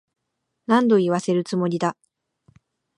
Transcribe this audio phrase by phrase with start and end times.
[0.65, 1.95] 何度言わせるつもりだ。